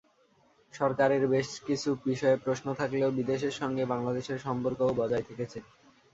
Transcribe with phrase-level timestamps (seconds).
[0.73, 5.59] সরকারের বেশ কিছু বিষয়ে প্রশ্ন থাকলেও বিদেশের সঙ্গে বাংলাদেশের সম্পর্কও বজায় থেকেছে।